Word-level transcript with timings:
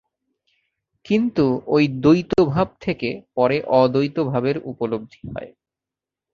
কিন্তু 1.05 1.45
ঐ 1.67 1.75
দ্বৈতভাব 1.99 2.67
থেকে 2.81 3.09
পরে 3.35 3.57
অদ্বৈতভাবের 3.79 4.57
উপলব্ধি 4.71 5.21
হয়। 5.27 5.49